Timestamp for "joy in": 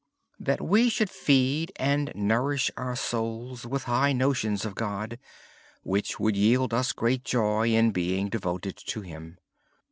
7.23-7.91